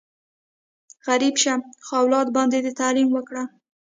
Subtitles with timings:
[1.07, 1.53] غریب شه،
[1.85, 3.43] خو اولاد باندې دې تعلیم وکړه!